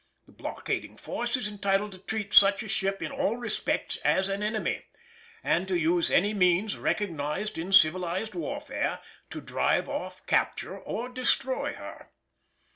The 0.25 0.31
blockading 0.31 0.97
force 0.97 1.37
is 1.37 1.47
entitled 1.47 1.91
to 1.91 1.99
treat 1.99 2.33
such 2.33 2.63
a 2.63 2.67
ship 2.67 3.03
in 3.03 3.11
all 3.11 3.37
respects 3.37 3.97
as 3.97 4.29
an 4.29 4.41
enemy, 4.41 4.85
and 5.43 5.67
to 5.67 5.77
use 5.77 6.09
any 6.09 6.33
means 6.33 6.75
recognised 6.75 7.55
in 7.59 7.71
civilised 7.71 8.33
warfare 8.33 8.99
to 9.29 9.41
drive 9.41 9.87
off, 9.87 10.25
capture, 10.25 10.75
or 10.75 11.07
destroy 11.07 11.73
her. 11.75 12.09